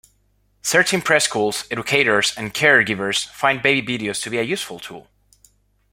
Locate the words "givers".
2.81-3.25